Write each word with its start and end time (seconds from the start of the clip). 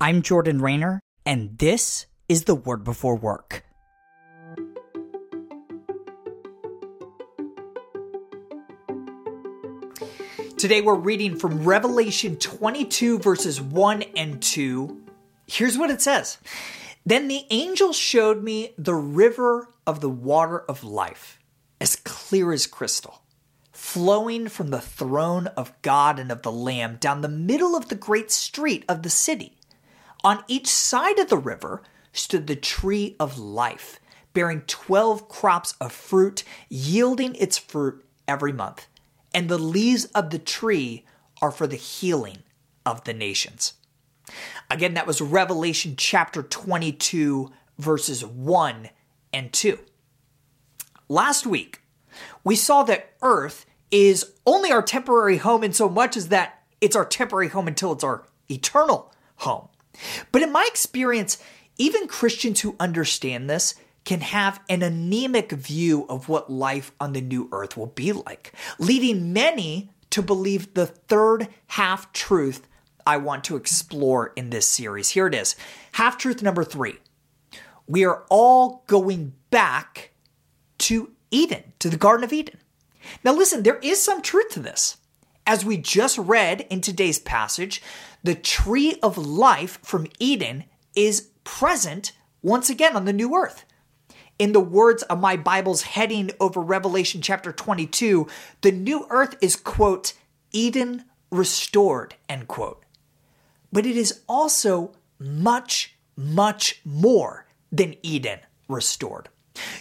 I'm 0.00 0.22
Jordan 0.22 0.62
Raynor, 0.62 1.00
and 1.26 1.58
this 1.58 2.06
is 2.28 2.44
the 2.44 2.54
Word 2.54 2.84
Before 2.84 3.16
Work. 3.16 3.64
Today 10.56 10.82
we're 10.82 10.94
reading 10.94 11.36
from 11.36 11.64
Revelation 11.64 12.36
22, 12.36 13.18
verses 13.18 13.60
1 13.60 14.04
and 14.16 14.40
2. 14.40 15.02
Here's 15.48 15.76
what 15.76 15.90
it 15.90 16.00
says 16.00 16.38
Then 17.04 17.26
the 17.26 17.44
angel 17.50 17.92
showed 17.92 18.44
me 18.44 18.74
the 18.78 18.94
river 18.94 19.74
of 19.84 20.00
the 20.00 20.08
water 20.08 20.60
of 20.60 20.84
life, 20.84 21.40
as 21.80 21.96
clear 21.96 22.52
as 22.52 22.68
crystal, 22.68 23.22
flowing 23.72 24.46
from 24.46 24.68
the 24.68 24.80
throne 24.80 25.48
of 25.48 25.72
God 25.82 26.20
and 26.20 26.30
of 26.30 26.42
the 26.42 26.52
Lamb 26.52 26.98
down 27.00 27.22
the 27.22 27.28
middle 27.28 27.74
of 27.74 27.88
the 27.88 27.96
great 27.96 28.30
street 28.30 28.84
of 28.88 29.02
the 29.02 29.10
city. 29.10 29.57
On 30.24 30.42
each 30.48 30.66
side 30.66 31.18
of 31.18 31.28
the 31.28 31.38
river 31.38 31.82
stood 32.12 32.46
the 32.46 32.56
tree 32.56 33.16
of 33.20 33.38
life, 33.38 34.00
bearing 34.32 34.62
12 34.66 35.28
crops 35.28 35.74
of 35.80 35.92
fruit, 35.92 36.44
yielding 36.68 37.34
its 37.36 37.58
fruit 37.58 38.04
every 38.26 38.52
month 38.52 38.86
and 39.34 39.48
the 39.48 39.58
leaves 39.58 40.06
of 40.06 40.30
the 40.30 40.38
tree 40.38 41.04
are 41.40 41.50
for 41.50 41.66
the 41.66 41.76
healing 41.76 42.38
of 42.84 43.04
the 43.04 43.14
nations. 43.14 43.74
Again, 44.70 44.94
that 44.94 45.06
was 45.06 45.20
Revelation 45.20 45.94
chapter 45.96 46.42
22, 46.42 47.50
verses 47.78 48.24
1 48.24 48.90
and 49.32 49.52
2. 49.52 49.78
Last 51.08 51.46
week, 51.46 51.82
we 52.44 52.56
saw 52.56 52.82
that 52.82 53.12
Earth 53.22 53.64
is 53.90 54.32
only 54.44 54.70
our 54.70 54.82
temporary 54.82 55.38
home 55.38 55.64
in 55.64 55.72
so 55.72 55.88
much 55.88 56.16
as 56.16 56.28
that 56.28 56.62
it's 56.80 56.96
our 56.96 57.04
temporary 57.04 57.48
home 57.48 57.68
until 57.68 57.92
it's 57.92 58.04
our 58.04 58.26
eternal 58.50 59.12
home. 59.36 59.68
But 60.32 60.42
in 60.42 60.52
my 60.52 60.66
experience, 60.68 61.38
even 61.76 62.08
Christians 62.08 62.60
who 62.60 62.76
understand 62.78 63.48
this 63.48 63.74
can 64.04 64.20
have 64.20 64.60
an 64.68 64.82
anemic 64.82 65.52
view 65.52 66.06
of 66.08 66.28
what 66.28 66.50
life 66.50 66.92
on 67.00 67.12
the 67.12 67.20
new 67.20 67.48
earth 67.52 67.76
will 67.76 67.86
be 67.86 68.12
like, 68.12 68.52
leading 68.78 69.32
many 69.32 69.90
to 70.10 70.22
believe 70.22 70.74
the 70.74 70.86
third 70.86 71.48
half 71.68 72.12
truth 72.12 72.66
I 73.06 73.16
want 73.16 73.44
to 73.44 73.56
explore 73.56 74.32
in 74.36 74.50
this 74.50 74.66
series. 74.66 75.10
Here 75.10 75.26
it 75.26 75.34
is 75.34 75.56
half 75.92 76.18
truth 76.18 76.42
number 76.42 76.64
three. 76.64 76.96
We 77.86 78.04
are 78.04 78.24
all 78.28 78.84
going 78.86 79.32
back 79.50 80.12
to 80.78 81.10
Eden, 81.30 81.72
to 81.78 81.88
the 81.88 81.96
Garden 81.96 82.24
of 82.24 82.32
Eden. 82.32 82.58
Now, 83.24 83.32
listen, 83.32 83.62
there 83.62 83.78
is 83.78 84.02
some 84.02 84.20
truth 84.20 84.50
to 84.50 84.60
this. 84.60 84.97
As 85.48 85.64
we 85.64 85.78
just 85.78 86.18
read 86.18 86.66
in 86.70 86.80
today's 86.82 87.18
passage, 87.18 87.82
the 88.22 88.36
tree 88.36 88.96
of 89.02 89.18
life 89.18 89.80
from 89.82 90.06
Eden 90.20 90.64
is 90.94 91.30
present 91.42 92.12
once 92.42 92.70
again 92.70 92.94
on 92.94 93.06
the 93.06 93.12
new 93.12 93.34
earth 93.34 93.64
in 94.38 94.52
the 94.52 94.60
words 94.60 95.02
of 95.04 95.20
my 95.20 95.36
Bible's 95.36 95.82
heading 95.82 96.30
over 96.38 96.60
Revelation 96.60 97.22
chapter 97.22 97.52
22, 97.52 98.26
the 98.60 98.72
new 98.72 99.06
earth 99.08 99.36
is, 99.40 99.56
quote, 99.56 100.12
Eden 100.52 101.04
restored, 101.30 102.14
end 102.28 102.46
quote. 102.48 102.84
But 103.72 103.86
it 103.86 103.96
is 103.96 104.20
also 104.28 104.92
much, 105.18 105.96
much 106.14 106.82
more 106.84 107.46
than 107.72 107.96
Eden 108.02 108.40
restored. 108.68 109.30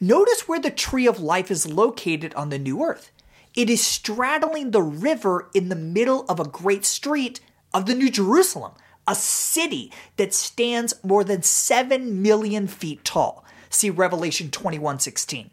Notice 0.00 0.48
where 0.48 0.60
the 0.60 0.70
tree 0.70 1.06
of 1.06 1.20
life 1.20 1.50
is 1.50 1.70
located 1.70 2.34
on 2.34 2.48
the 2.50 2.58
new 2.58 2.82
earth. 2.82 3.11
It 3.54 3.68
is 3.68 3.84
straddling 3.84 4.70
the 4.70 4.82
river 4.82 5.50
in 5.54 5.68
the 5.68 5.76
middle 5.76 6.24
of 6.28 6.40
a 6.40 6.48
great 6.48 6.84
street 6.84 7.40
of 7.74 7.86
the 7.86 7.94
New 7.94 8.10
Jerusalem, 8.10 8.72
a 9.06 9.14
city 9.14 9.92
that 10.16 10.32
stands 10.32 10.94
more 11.02 11.24
than 11.24 11.42
7 11.42 12.22
million 12.22 12.66
feet 12.66 13.04
tall. 13.04 13.44
See 13.68 13.90
Revelation 13.90 14.50
21 14.50 15.00
16. 15.00 15.50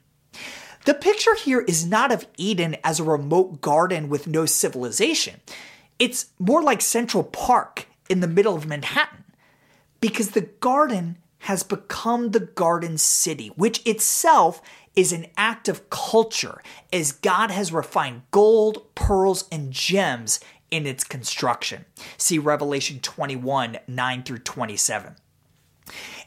The 0.85 0.93
picture 0.93 1.35
here 1.35 1.61
is 1.61 1.85
not 1.85 2.11
of 2.11 2.25
Eden 2.37 2.77
as 2.83 2.99
a 2.99 3.03
remote 3.03 3.59
garden 3.59 4.07
with 4.07 4.27
no 4.27 4.45
civilization. 4.45 5.41
It's 5.97 6.27
more 6.39 6.63
like 6.63 6.81
Central 6.81 7.23
Park 7.23 7.87
in 8.09 8.21
the 8.21 8.27
middle 8.27 8.55
of 8.55 8.65
Manhattan 8.65 9.25
because 9.99 10.31
the 10.31 10.41
garden 10.41 11.17
has 11.39 11.63
become 11.63 12.31
the 12.31 12.39
garden 12.39 12.97
city, 12.97 13.47
which 13.55 13.85
itself 13.85 14.61
is 14.95 15.11
an 15.11 15.27
act 15.37 15.69
of 15.69 15.89
culture 15.89 16.61
as 16.91 17.11
God 17.11 17.51
has 17.51 17.71
refined 17.71 18.23
gold, 18.31 18.93
pearls, 18.95 19.45
and 19.51 19.71
gems 19.71 20.39
in 20.71 20.85
its 20.85 21.03
construction. 21.03 21.85
See 22.17 22.37
Revelation 22.37 22.99
21 22.99 23.79
9 23.87 24.23
through 24.23 24.39
27. 24.39 25.15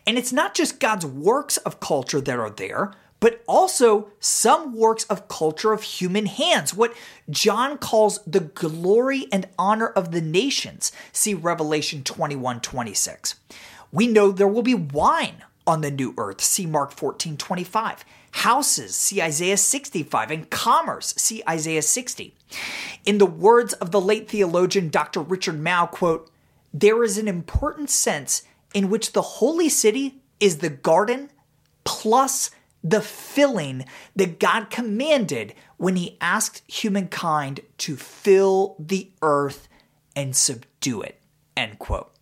And 0.07 0.19
it's 0.19 0.33
not 0.33 0.55
just 0.55 0.81
God's 0.81 1.07
works 1.07 1.59
of 1.59 1.81
culture 1.81 2.21
that 2.21 2.39
are 2.39 2.51
there, 2.51 2.93
but 3.23 3.41
also 3.47 4.09
some 4.19 4.75
works 4.75 5.05
of 5.05 5.29
culture 5.29 5.73
of 5.73 5.85
human 5.85 6.27
hands, 6.27 6.75
what 6.75 6.93
John 7.31 7.79
calls 7.79 8.19
the 8.27 8.41
glory 8.41 9.29
and 9.31 9.47
honor 9.57 9.87
of 9.87 10.11
the 10.11 10.21
nations. 10.21 10.91
See 11.13 11.33
Revelation 11.33 12.03
21 12.03 12.61
26. 12.61 13.37
We 13.93 14.09
know 14.09 14.33
there 14.33 14.49
will 14.49 14.63
be 14.63 14.75
wine 14.75 15.45
on 15.69 15.83
the 15.83 15.91
new 15.93 16.15
earth. 16.19 16.41
See 16.41 16.67
Mark 16.67 16.91
14 16.91 17.37
25. 17.37 18.05
Houses, 18.33 18.97
see 18.97 19.23
Isaiah 19.23 19.57
65, 19.57 20.31
and 20.33 20.51
commerce, 20.51 21.15
see 21.17 21.45
Isaiah 21.49 21.83
60. 21.83 22.35
In 23.05 23.19
the 23.19 23.27
words 23.27 23.73
of 23.75 23.93
the 23.93 24.01
late 24.01 24.31
theologian 24.31 24.89
Dr. 24.89 25.21
Richard 25.21 25.61
Mouw, 25.61 25.89
quote, 25.89 26.29
there 26.75 27.05
is 27.05 27.19
an 27.19 27.29
important 27.29 27.89
sense 27.89 28.43
in 28.75 28.91
which 28.91 29.13
the 29.13 29.23
holy 29.23 29.69
city 29.69 30.23
is 30.41 30.59
the 30.59 30.71
garden 30.71 31.31
plus 31.85 32.51
the 32.85 33.01
filling 33.01 33.85
that 34.17 34.41
God 34.41 34.71
commanded 34.71 35.55
when 35.77 35.97
he 35.97 36.19
asked 36.21 36.63
humankind 36.71 37.61
to 37.79 37.97
fill 37.97 38.77
the 38.79 39.11
earth 39.23 39.69
and 40.17 40.35
subdue 40.35 41.03
it. 41.03 41.21
End 41.57 41.79
quote. 41.79 42.13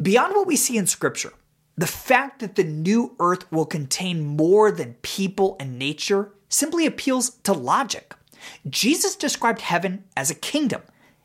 Beyond 0.00 0.34
what 0.34 0.46
we 0.46 0.56
see 0.56 0.76
in 0.76 0.86
scripture, 0.86 1.32
the 1.76 1.86
fact 1.86 2.40
that 2.40 2.54
the 2.54 2.64
new 2.64 3.14
earth 3.18 3.50
will 3.52 3.66
contain 3.66 4.24
more 4.24 4.70
than 4.70 4.94
people 5.02 5.56
and 5.60 5.78
nature 5.78 6.32
simply 6.48 6.86
appeals 6.86 7.30
to 7.44 7.52
logic. 7.52 8.14
Jesus 8.68 9.16
described 9.16 9.60
heaven 9.60 10.04
as 10.16 10.30
a 10.30 10.34
kingdom, 10.34 10.82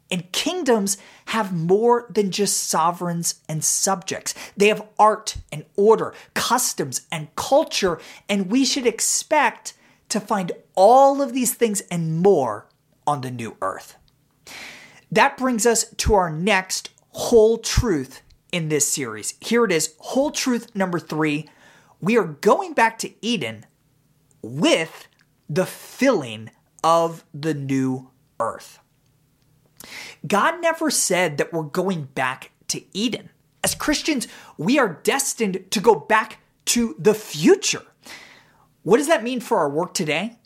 and 0.09 0.31
kingdoms 0.31 0.97
have 1.27 1.53
more 1.53 2.07
than 2.09 2.31
just 2.31 2.63
sovereigns 2.63 3.41
and 3.49 3.63
subjects. 3.63 4.33
They 4.55 4.67
have 4.69 4.87
art 4.97 5.37
and 5.51 5.65
order, 5.75 6.13
customs 6.33 7.07
and 7.11 7.33
culture, 7.35 7.99
and 8.29 8.49
we 8.49 8.65
should 8.65 8.85
expect 8.85 9.73
to 10.09 10.19
find 10.19 10.51
all 10.75 11.21
of 11.21 11.33
these 11.33 11.53
things 11.53 11.81
and 11.91 12.19
more 12.21 12.67
on 13.05 13.21
the 13.21 13.31
new 13.31 13.57
earth. 13.61 13.95
That 15.11 15.37
brings 15.37 15.65
us 15.65 15.89
to 15.97 16.13
our 16.13 16.29
next 16.29 16.89
whole 17.11 17.57
truth 17.57 18.21
in 18.51 18.69
this 18.69 18.87
series. 18.87 19.35
Here 19.39 19.65
it 19.65 19.71
is 19.71 19.95
whole 19.99 20.31
truth 20.31 20.75
number 20.75 20.99
three. 20.99 21.49
We 21.99 22.17
are 22.17 22.25
going 22.25 22.73
back 22.73 22.97
to 22.99 23.13
Eden 23.25 23.65
with 24.41 25.07
the 25.49 25.65
filling 25.65 26.51
of 26.83 27.23
the 27.33 27.53
new 27.53 28.11
earth. 28.39 28.79
God 30.25 30.61
never 30.61 30.89
said 30.89 31.37
that 31.37 31.53
we're 31.53 31.63
going 31.63 32.05
back 32.15 32.51
to 32.69 32.83
Eden. 32.93 33.29
As 33.63 33.75
Christians, 33.75 34.27
we 34.57 34.79
are 34.79 34.99
destined 35.03 35.65
to 35.71 35.79
go 35.79 35.95
back 35.95 36.39
to 36.65 36.95
the 36.99 37.13
future. 37.13 37.83
What 38.83 38.97
does 38.97 39.07
that 39.07 39.23
mean 39.23 39.39
for 39.39 39.57
our 39.57 39.69
work 39.69 39.93
today? 39.93 40.37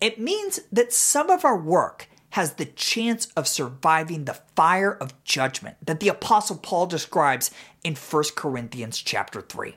It 0.00 0.18
means 0.18 0.60
that 0.72 0.92
some 0.92 1.30
of 1.30 1.44
our 1.44 1.56
work 1.56 2.08
has 2.30 2.54
the 2.54 2.66
chance 2.66 3.26
of 3.36 3.46
surviving 3.46 4.24
the 4.24 4.38
fire 4.56 4.92
of 4.92 5.22
judgment 5.24 5.76
that 5.86 6.00
the 6.00 6.08
apostle 6.08 6.56
Paul 6.56 6.86
describes 6.86 7.50
in 7.84 7.94
1 7.94 8.24
Corinthians 8.34 8.98
chapter 8.98 9.40
3. 9.40 9.76